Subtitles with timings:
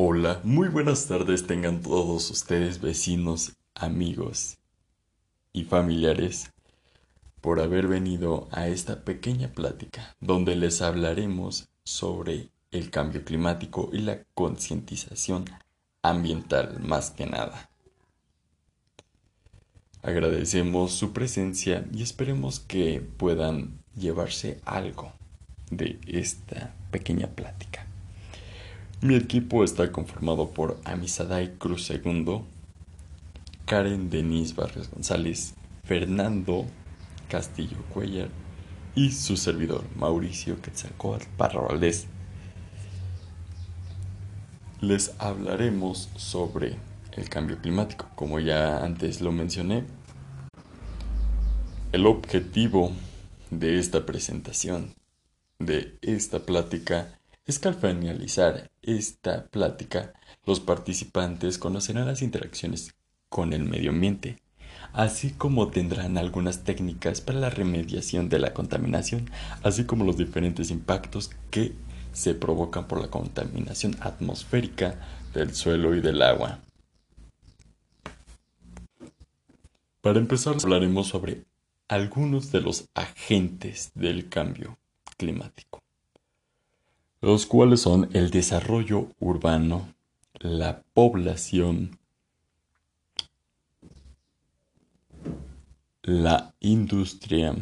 [0.00, 4.58] Hola, muy buenas tardes tengan todos ustedes vecinos, amigos
[5.52, 6.52] y familiares
[7.40, 13.98] por haber venido a esta pequeña plática donde les hablaremos sobre el cambio climático y
[13.98, 15.46] la concientización
[16.02, 17.68] ambiental más que nada.
[20.02, 25.12] Agradecemos su presencia y esperemos que puedan llevarse algo
[25.72, 27.87] de esta pequeña plática.
[29.00, 32.42] Mi equipo está conformado por Amisadai Cruz II,
[33.64, 36.66] Karen Denise Barrios González, Fernando
[37.28, 38.28] Castillo Cuellar
[38.96, 42.08] y su servidor Mauricio Quetzalcóatl Parra Valdés.
[44.80, 46.74] Les hablaremos sobre
[47.12, 49.84] el cambio climático, como ya antes lo mencioné.
[51.92, 52.90] El objetivo
[53.52, 54.92] de esta presentación,
[55.60, 57.14] de esta plática,
[57.46, 57.68] es que
[58.96, 60.14] esta plática,
[60.46, 62.94] los participantes conocerán las interacciones
[63.28, 64.38] con el medio ambiente,
[64.92, 69.30] así como tendrán algunas técnicas para la remediación de la contaminación,
[69.62, 71.74] así como los diferentes impactos que
[72.12, 74.98] se provocan por la contaminación atmosférica
[75.34, 76.60] del suelo y del agua.
[80.00, 81.44] Para empezar, hablaremos sobre
[81.88, 84.78] algunos de los agentes del cambio
[85.16, 85.82] climático,
[87.20, 89.94] los cuales son el desarrollo urbano,
[90.40, 91.98] la población,
[96.02, 97.54] la industria,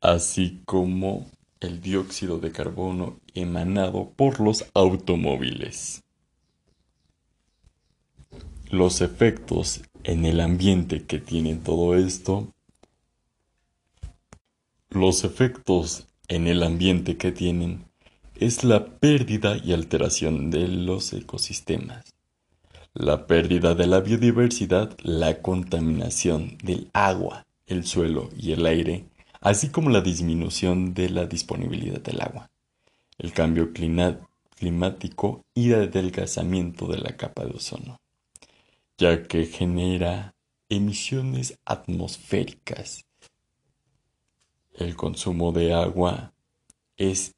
[0.00, 1.26] así como
[1.60, 6.02] el dióxido de carbono emanado por los automóviles.
[8.70, 12.54] Los efectos en el ambiente que tiene todo esto,
[14.90, 17.84] los efectos en el ambiente que tienen
[18.36, 22.04] es la pérdida y alteración de los ecosistemas,
[22.94, 29.06] la pérdida de la biodiversidad, la contaminación del agua, el suelo y el aire,
[29.40, 32.50] así como la disminución de la disponibilidad del agua,
[33.18, 37.98] el cambio climático y el adelgazamiento de la capa de ozono
[38.98, 40.34] ya que genera
[40.68, 43.06] emisiones atmosféricas.
[44.78, 46.32] El consumo de agua
[46.96, 47.34] es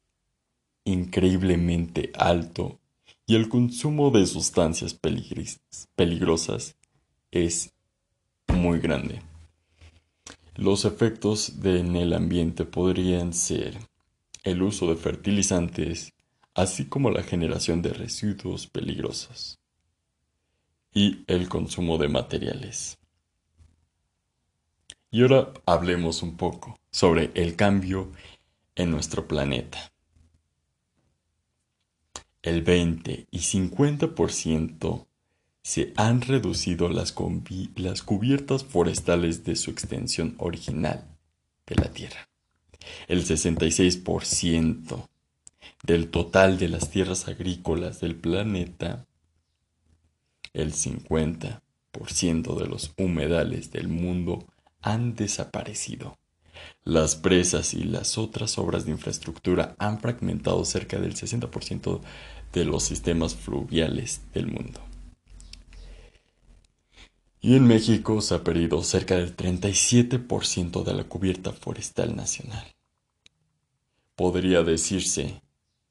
[0.84, 2.78] increíblemente alto
[3.24, 4.92] y el consumo de sustancias
[5.94, 6.76] peligrosas
[7.30, 7.72] es
[8.48, 9.22] muy grande.
[10.54, 13.78] Los efectos en el ambiente podrían ser
[14.42, 16.12] el uso de fertilizantes,
[16.52, 19.58] así como la generación de residuos peligrosos
[20.92, 22.98] y el consumo de materiales.
[25.10, 28.12] Y ahora hablemos un poco sobre el cambio
[28.74, 29.92] en nuestro planeta.
[32.42, 35.06] El 20 y 50%
[35.62, 41.06] se han reducido las, cubiertas forestales de su extensión original
[41.66, 42.28] de la Tierra.
[43.08, 45.08] El 66%
[45.82, 49.06] del total de las tierras agrícolas del planeta
[50.52, 54.46] el 50% de los humedales del mundo
[54.80, 56.18] han desaparecido.
[56.84, 62.00] Las presas y las otras obras de infraestructura han fragmentado cerca del 60%
[62.52, 64.80] de los sistemas fluviales del mundo.
[67.42, 72.66] Y en México se ha perdido cerca del 37% de la cubierta forestal nacional.
[74.14, 75.40] Podría decirse,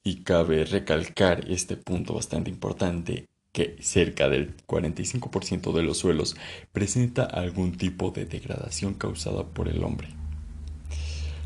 [0.03, 6.35] y cabe recalcar este punto bastante importante, que cerca del 45% de los suelos
[6.71, 10.09] presenta algún tipo de degradación causada por el hombre,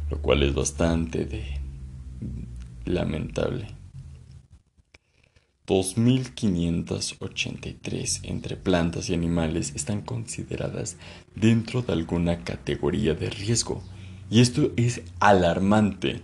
[0.09, 1.59] lo cual es bastante de
[2.86, 3.68] lamentable.
[5.68, 10.97] 2.583 entre plantas y animales están consideradas
[11.36, 13.81] dentro de alguna categoría de riesgo.
[14.30, 16.24] Y esto es alarmante.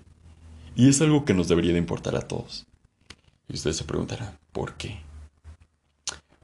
[0.76, 2.68] Y es algo que nos debería de importar a todos.
[3.48, 5.00] Y usted se preguntará, ¿por qué?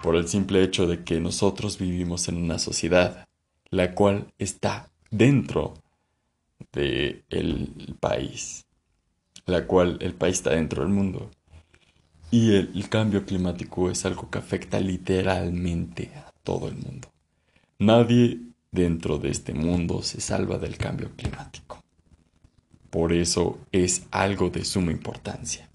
[0.05, 3.25] por el simple hecho de que nosotros vivimos en una sociedad
[3.71, 5.73] la cual está dentro
[6.71, 8.65] del el país,
[9.45, 11.31] la cual el país está dentro del mundo.
[12.31, 17.07] Y el, cambio climático es algo que afecta literalmente a todo el mundo.
[17.79, 18.39] Nadie
[18.71, 21.81] dentro de este mundo se salva del cambio climático.
[22.89, 25.69] Por eso es algo de suma importancia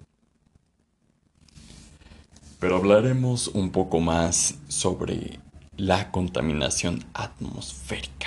[2.61, 5.41] pero hablaremos un poco más sobre
[5.77, 8.20] la contaminación atmosférica.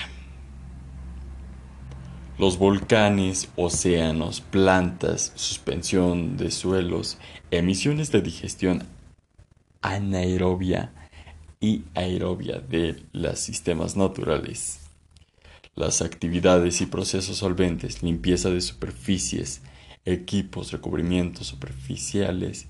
[2.43, 7.17] Los volcanes, océanos, plantas, suspensión de suelos,
[7.51, 8.83] emisiones de digestión
[9.81, 10.91] anaerobia
[11.61, 14.81] y aerobia de los sistemas naturales.
[15.73, 19.61] Las actividades y procesos solventes, limpieza de superficies,
[20.03, 22.67] equipos, recubrimientos superficiales,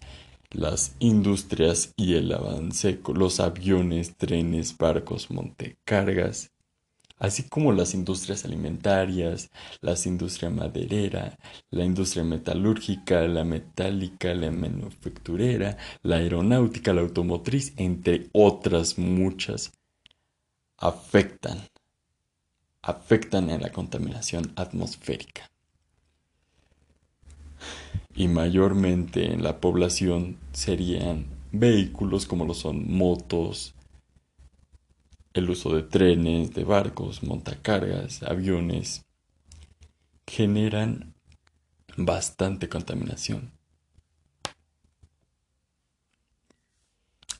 [0.51, 6.52] las industrias y el avance, los aviones, trenes, barcos, montecargas,
[7.23, 9.49] así como las industrias alimentarias,
[9.79, 11.39] las industria maderera,
[11.71, 19.71] la industria metalúrgica, la metálica, la manufacturera, la aeronáutica, la automotriz, entre otras muchas,
[20.77, 21.59] afectan,
[22.81, 25.49] afectan en la contaminación atmosférica.
[28.13, 33.75] Y mayormente en la población serían vehículos como lo son motos,
[35.33, 39.05] el uso de trenes, de barcos, montacargas, aviones,
[40.27, 41.13] generan
[41.97, 43.51] bastante contaminación.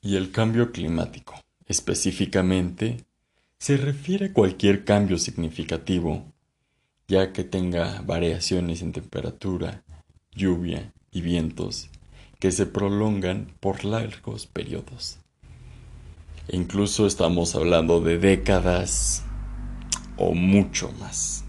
[0.01, 1.35] Y el cambio climático,
[1.65, 3.05] específicamente,
[3.57, 6.25] se refiere a cualquier cambio significativo,
[7.07, 9.83] ya que tenga variaciones en temperatura,
[10.35, 11.89] lluvia y vientos
[12.39, 15.22] que se prolongan por largos periodos.
[16.49, 19.23] Incluso estamos hablando de décadas
[20.17, 21.43] o mucho más.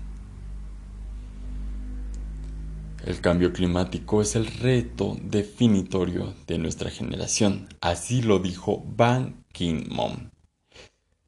[3.05, 10.33] El cambio climático es el reto definitorio de nuestra generación, así lo dijo Ban Ki-moon,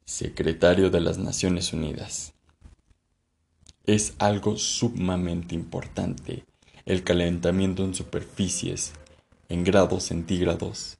[0.03, 2.33] secretario de las Naciones Unidas.
[3.85, 6.45] Es algo sumamente importante
[6.85, 8.93] el calentamiento en superficies
[9.49, 10.96] en grados centígrados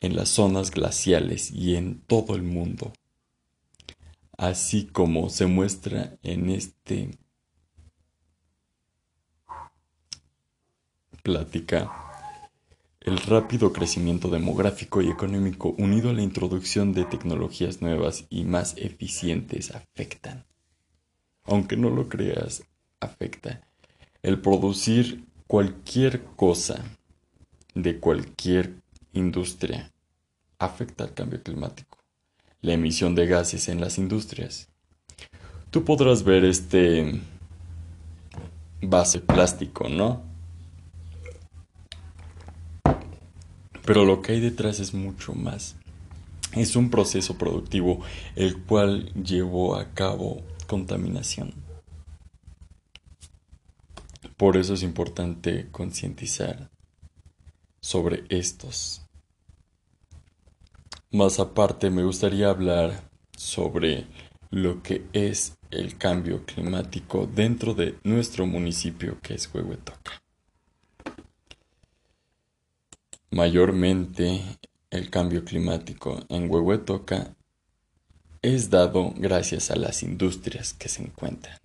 [0.00, 2.92] en las zonas glaciales y en todo el mundo,
[4.36, 7.10] así como se muestra en este
[11.22, 11.90] plática
[13.00, 18.74] el rápido crecimiento demográfico y económico unido a la introducción de tecnologías nuevas y más
[18.76, 20.44] eficientes afectan.
[21.44, 22.64] Aunque no lo creas,
[22.98, 23.60] afecta.
[24.22, 26.84] El producir cualquier cosa
[27.74, 28.82] de cualquier
[29.18, 29.92] industria
[30.58, 31.98] afecta al cambio climático,
[32.60, 34.68] la emisión de gases en las industrias.
[35.70, 37.20] Tú podrás ver este
[38.80, 40.22] base plástico, ¿no?
[43.84, 45.76] Pero lo que hay detrás es mucho más.
[46.52, 48.00] Es un proceso productivo
[48.34, 51.54] el cual llevó a cabo contaminación.
[54.36, 56.70] Por eso es importante concientizar
[57.80, 59.05] sobre estos
[61.16, 64.06] más aparte, me gustaría hablar sobre
[64.50, 70.22] lo que es el cambio climático dentro de nuestro municipio que es Huehuetoca.
[73.30, 74.42] Mayormente
[74.90, 77.34] el cambio climático en Huehuetoca
[78.42, 81.58] es dado gracias a las industrias que se encuentran.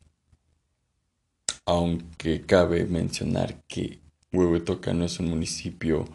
[1.65, 3.99] Aunque cabe mencionar que
[4.31, 6.05] Huehuetoca no es un municipio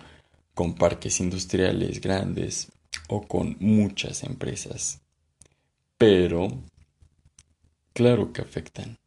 [0.55, 2.73] con parques industriales grandes
[3.09, 5.01] o con muchas empresas.
[5.99, 6.49] Pero,
[7.93, 8.99] claro que afectan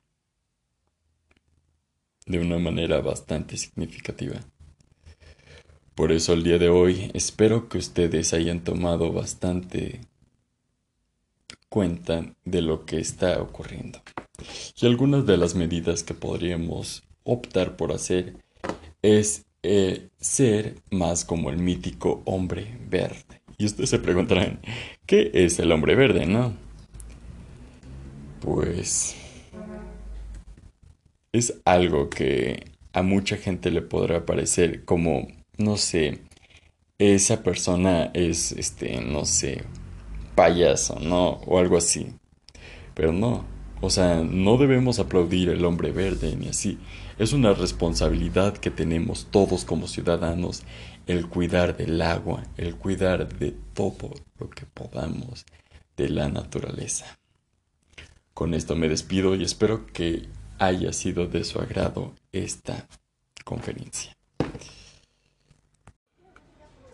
[2.25, 4.39] de una manera bastante significativa.
[5.95, 10.01] Por eso el día de hoy espero que ustedes hayan tomado bastante
[11.67, 14.01] cuenta de lo que está ocurriendo.
[14.79, 18.37] Y algunas de las medidas que podríamos optar por hacer
[19.01, 23.41] es eh, ser más como el mítico hombre verde.
[23.59, 24.61] Y ustedes se preguntarán,
[25.05, 26.53] ¿qué es el hombre verde, no?
[28.39, 29.17] Pues
[31.33, 32.63] es algo que
[32.93, 36.21] a mucha gente le podrá parecer como, no sé,
[36.99, 39.65] esa persona es, este, no sé,
[40.35, 41.31] payaso, ¿no?
[41.45, 42.13] O algo así.
[42.93, 43.43] Pero no,
[43.81, 46.77] o sea, no debemos aplaudir el hombre verde ni así.
[47.17, 50.63] Es una responsabilidad que tenemos todos como ciudadanos
[51.09, 55.43] el cuidar del agua, el cuidar de todo lo que podamos
[55.97, 57.17] de la naturaleza.
[58.35, 62.87] Con esto me despido y espero que haya sido de su agrado esta
[63.43, 64.15] conferencia.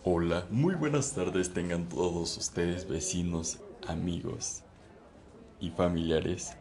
[0.02, 4.62] Hola, muy buenas tardes tengan todos ustedes vecinos, amigos
[5.60, 6.56] y familiares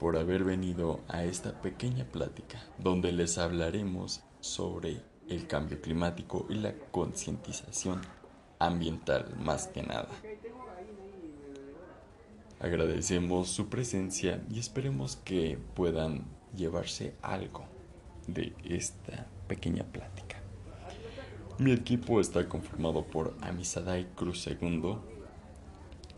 [0.00, 6.54] por haber venido a esta pequeña plática donde les hablaremos sobre el cambio climático y
[6.54, 8.00] la concientización
[8.58, 10.08] ambiental más que nada.
[12.60, 16.24] Agradecemos su presencia y esperemos que puedan
[16.56, 17.64] llevarse algo
[18.26, 20.40] de esta pequeña plática.
[21.58, 24.96] Mi equipo está conformado por Amisadai Cruz II,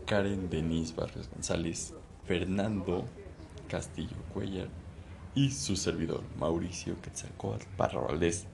[0.05, 1.93] Karen Denise Barrios González,
[2.25, 3.05] Fernando
[3.69, 4.67] Castillo Cuellar
[5.35, 8.47] y su servidor Mauricio Quetzalcóatl Parra Valdés.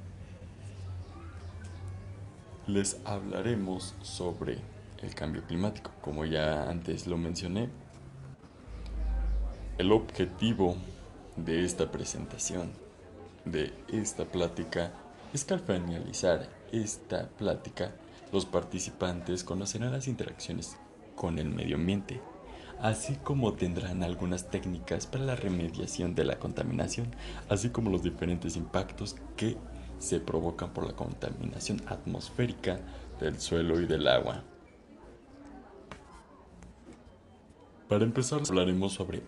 [2.68, 4.58] Les hablaremos sobre
[5.04, 7.70] el cambio climático, como ya antes lo mencioné.
[9.78, 10.76] El objetivo
[11.36, 12.72] de esta presentación,
[13.46, 14.94] de esta plática,
[15.32, 17.92] es que al finalizar esta plática,
[18.32, 20.76] los participantes conocerán las interacciones
[21.16, 22.20] con el medio ambiente,
[22.82, 27.14] así como tendrán algunas técnicas para la remediación de la contaminación,
[27.48, 29.56] así como los diferentes impactos que
[30.00, 32.80] se provocan por la contaminación atmosférica
[33.20, 34.44] del suelo y del agua.
[37.88, 39.24] Para empezar hablaremos sobre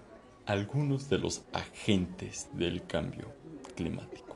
[0.46, 3.28] algunos de los agentes del cambio
[3.76, 4.28] climático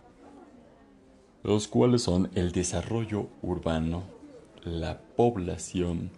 [1.43, 4.03] los cuales son el desarrollo urbano,
[4.63, 6.11] la población,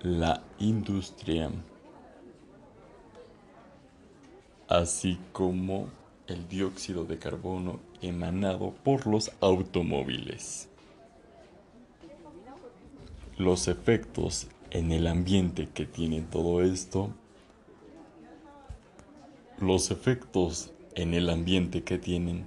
[0.00, 1.50] la industria,
[4.68, 5.88] así como
[6.26, 10.68] el dióxido de carbono emanado por los automóviles.
[13.38, 17.10] Los efectos en el ambiente que tiene todo esto,
[19.58, 22.44] los efectos en el ambiente que tienen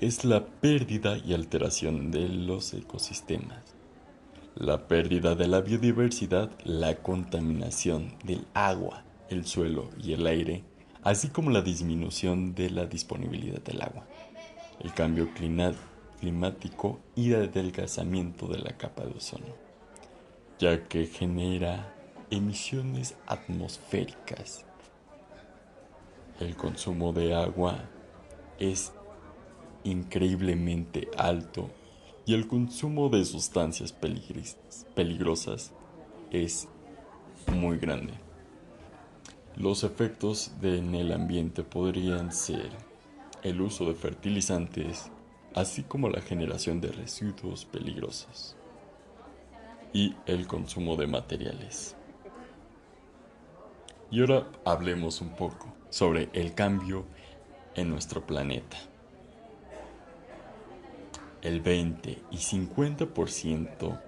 [0.00, 3.62] es la pérdida y alteración de los ecosistemas,
[4.54, 10.64] la pérdida de la biodiversidad, la contaminación del agua, el suelo y el aire,
[11.02, 14.06] así como la disminución de la disponibilidad del agua,
[14.80, 19.54] el cambio climático y el adelgazamiento de la capa de ozono,
[20.58, 21.94] ya que genera
[22.30, 24.64] emisiones atmosféricas
[26.40, 27.84] el consumo de agua
[28.58, 28.92] es
[29.84, 31.70] increíblemente alto
[32.24, 33.92] y el consumo de sustancias
[34.94, 35.72] peligrosas
[36.30, 36.68] es
[37.54, 38.14] muy grande.
[39.56, 42.70] Los efectos en el ambiente podrían ser
[43.42, 45.10] el uso de fertilizantes,
[45.54, 48.56] así como la generación de residuos peligrosos
[49.92, 51.96] y el consumo de materiales.
[54.10, 57.04] Y ahora hablemos un poco sobre el cambio
[57.74, 58.76] en nuestro planeta.
[61.42, 64.00] El 20 y 50%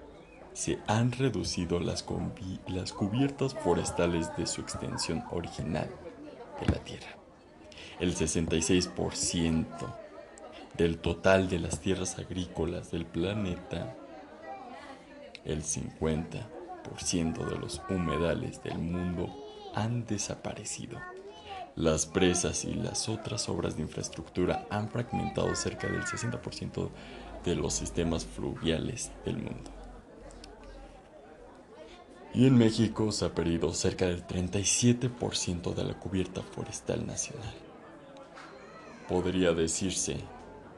[0.52, 5.88] se han reducido las, cubiertas forestales de su extensión original
[6.60, 7.16] de la Tierra.
[8.00, 9.66] El 66%
[10.76, 13.94] del total de las tierras agrícolas del planeta,
[15.44, 19.28] el 50% de los humedales del mundo
[19.74, 20.98] han desaparecido.
[21.74, 26.90] Las presas y las otras obras de infraestructura han fragmentado cerca del 60%
[27.44, 29.81] de los sistemas fluviales del mundo.
[32.34, 37.54] Y en México se ha perdido cerca del 37% de la cubierta forestal nacional.
[39.08, 40.16] Podría decirse,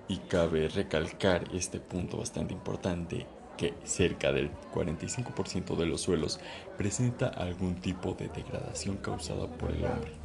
[0.08, 6.40] y cabe recalcar este punto bastante importante, que cerca del 45% de los suelos
[6.76, 10.24] presenta algún tipo de degradación causada por el hombre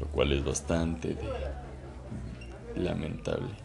[0.00, 1.16] lo cual es bastante
[2.76, 3.63] lamentable.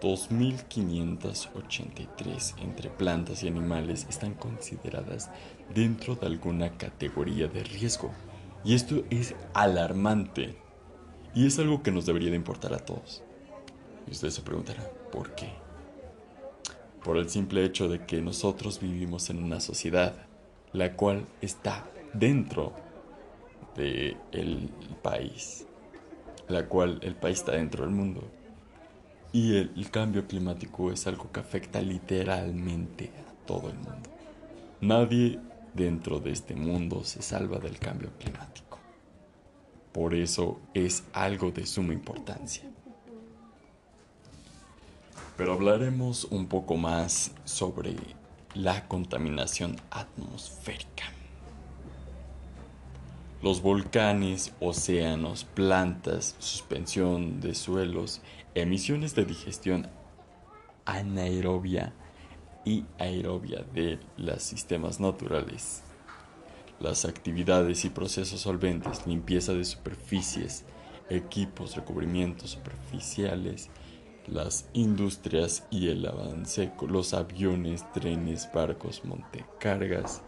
[0.00, 5.30] 2.583 entre plantas y animales están consideradas
[5.74, 8.12] dentro de alguna categoría de riesgo.
[8.64, 10.56] Y esto es alarmante.
[11.34, 13.22] Y es algo que nos debería de importar a todos.
[14.06, 15.48] Y usted se preguntará, ¿por qué?
[17.04, 20.14] Por el simple hecho de que nosotros vivimos en una sociedad
[20.72, 22.72] la cual está dentro
[23.76, 24.70] del
[25.02, 25.66] país,
[26.48, 28.28] la cual el país está dentro del mundo.
[29.32, 34.10] Y el, cambio climático es algo que afecta literalmente a todo el mundo.
[34.80, 35.38] Nadie
[35.74, 38.78] dentro de este mundo se salva del cambio climático.
[39.92, 42.64] Por eso es algo de suma importancia.
[45.36, 47.96] Pero hablaremos un poco más sobre
[48.54, 51.17] la contaminación atmosférica.
[53.40, 58.20] Los volcanes, océanos, plantas, suspensión de suelos,
[58.56, 59.86] emisiones de digestión
[60.84, 61.92] anaerobia
[62.64, 65.84] y aerobia de los sistemas naturales.
[66.80, 70.64] Las actividades y procesos solventes, limpieza de superficies,
[71.08, 73.70] equipos, recubrimientos superficiales,
[74.26, 80.22] las industrias y el avance, los aviones, trenes, barcos, montecargas,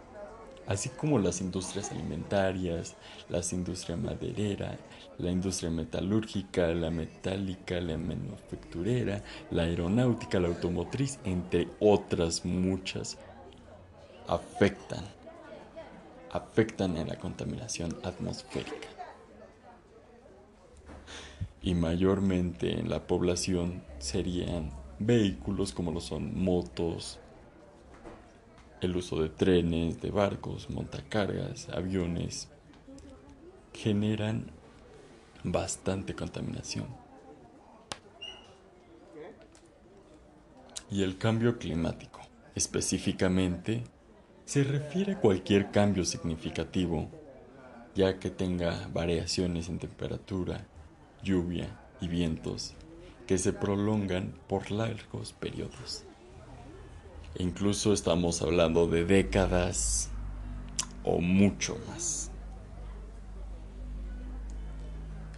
[0.71, 2.95] así como las industrias alimentarias,
[3.29, 4.77] las industria maderera,
[5.17, 13.17] la industria metalúrgica, la metálica, la manufacturera, la aeronáutica, la automotriz, entre otras muchas,
[14.27, 15.03] afectan,
[16.31, 18.87] afectan en la contaminación atmosférica.
[21.61, 27.19] Y mayormente en la población serían vehículos como lo son motos,
[28.81, 32.49] el uso de trenes, de barcos, montacargas, aviones,
[33.73, 34.47] generan
[35.43, 36.87] bastante contaminación.
[40.89, 42.19] Y el cambio climático,
[42.55, 43.83] específicamente,
[44.45, 47.09] se refiere a cualquier cambio significativo,
[47.95, 50.65] ya que tenga variaciones en temperatura,
[51.23, 52.73] lluvia y vientos
[53.27, 56.03] que se prolongan por largos periodos.
[57.37, 60.09] Incluso estamos hablando de décadas
[61.03, 62.29] o mucho más.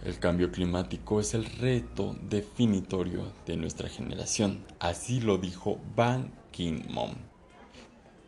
[0.04, 7.16] El cambio climático es el reto definitorio de nuestra generación, así lo dijo Ban Ki-moon,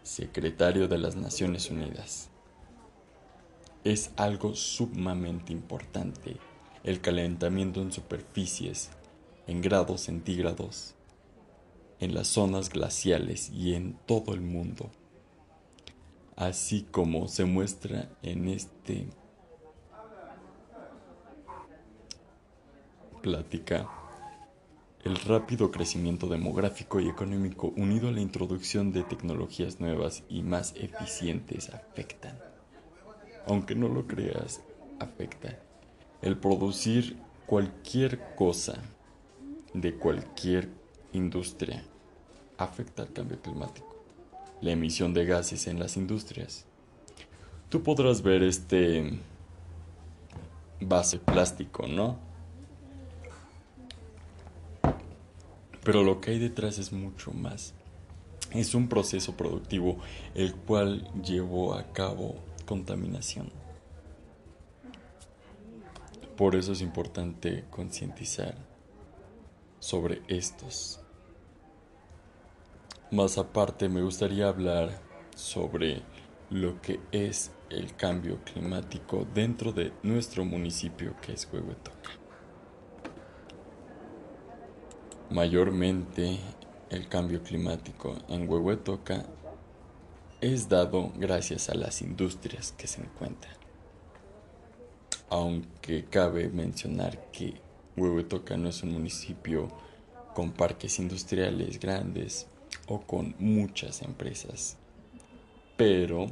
[0.02, 2.30] secretario de las Naciones Unidas.
[3.84, 6.38] Es algo sumamente importante
[6.82, 8.90] el calentamiento en superficies
[9.46, 10.94] en grados centígrados
[12.00, 14.90] en las zonas glaciales y en todo el mundo,
[16.36, 19.08] así como se muestra en este
[23.22, 23.88] plática
[25.06, 30.74] el rápido crecimiento demográfico y económico unido a la introducción de tecnologías nuevas y más
[30.76, 32.38] eficientes afectan.
[33.46, 34.62] Aunque no lo creas,
[34.98, 35.60] afecta.
[36.22, 38.82] El producir cualquier cosa
[39.74, 40.68] de cualquier
[41.16, 41.82] industria
[42.58, 43.94] afecta al cambio climático.
[44.60, 46.64] La emisión de gases en las industrias.
[47.68, 49.18] Tú podrás ver este
[50.80, 52.18] base plástico, ¿no?
[55.82, 57.74] Pero lo que hay detrás es mucho más.
[58.52, 59.98] Es un proceso productivo
[60.34, 63.50] el cual llevó a cabo contaminación.
[66.36, 68.56] Por eso es importante concientizar
[69.78, 71.00] sobre estos.
[73.12, 75.00] Más aparte me gustaría hablar
[75.36, 76.02] sobre
[76.50, 82.10] lo que es el cambio climático dentro de nuestro municipio que es Huehuetoca.
[85.30, 86.40] Mayormente
[86.90, 89.24] el cambio climático en Huehuetoca
[90.40, 93.54] es dado gracias a las industrias que se encuentran.
[95.30, 97.54] Aunque cabe mencionar que
[97.96, 99.68] Huehuetoca no es un municipio
[100.34, 102.48] con parques industriales grandes
[102.86, 104.76] o con muchas empresas,
[105.76, 106.26] pero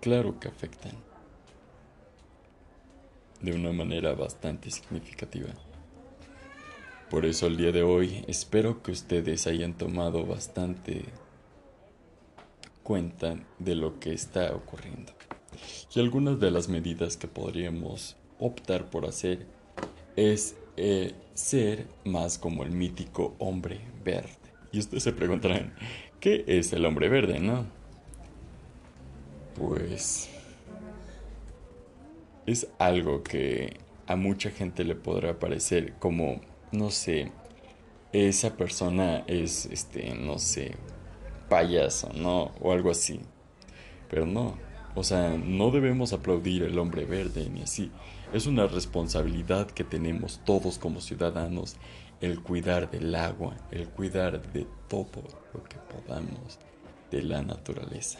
[0.00, 0.92] claro que afectan
[3.40, 5.50] de una manera bastante significativa.
[7.10, 11.04] Por eso el día de hoy espero que ustedes hayan tomado bastante
[12.82, 15.12] cuenta de lo que está ocurriendo
[15.94, 19.46] y algunas de las medidas que podríamos optar por hacer
[20.16, 24.43] es eh, ser más como el mítico hombre verde.
[24.74, 25.72] Y ustedes se preguntarán,
[26.18, 27.64] ¿qué es el hombre verde, no?
[29.54, 30.28] Pues
[32.44, 33.76] es algo que
[34.08, 36.40] a mucha gente le podrá parecer como,
[36.72, 37.30] no sé,
[38.12, 40.74] esa persona es, este, no sé,
[41.48, 42.50] payaso, ¿no?
[42.60, 43.20] O algo así.
[44.10, 44.58] Pero no,
[44.96, 47.92] o sea, no debemos aplaudir el hombre verde ni así.
[48.32, 51.76] Es una responsabilidad que tenemos todos como ciudadanos
[52.20, 55.22] el cuidar del agua, el cuidar de todo
[55.52, 56.58] lo que podamos
[57.10, 58.18] de la naturaleza.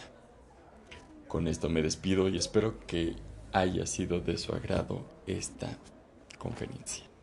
[1.29, 3.17] Con esto me despido y espero que
[3.53, 5.69] haya sido de su agrado esta
[6.39, 7.14] conferencia.